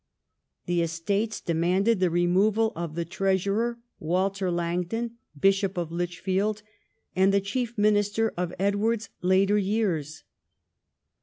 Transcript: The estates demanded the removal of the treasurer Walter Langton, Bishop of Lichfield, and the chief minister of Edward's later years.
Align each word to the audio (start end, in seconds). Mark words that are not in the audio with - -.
The 0.65 0.81
estates 0.81 1.39
demanded 1.39 1.99
the 1.99 2.09
removal 2.09 2.73
of 2.75 2.95
the 2.95 3.05
treasurer 3.05 3.77
Walter 3.99 4.49
Langton, 4.49 5.17
Bishop 5.39 5.77
of 5.77 5.91
Lichfield, 5.91 6.63
and 7.15 7.31
the 7.31 7.39
chief 7.39 7.77
minister 7.77 8.33
of 8.35 8.51
Edward's 8.57 9.09
later 9.21 9.59
years. 9.59 10.23